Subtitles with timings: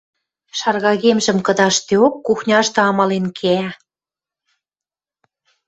[0.59, 3.69] Шаргагемжӹм кыдашдеок, кухняшты амален кеӓ.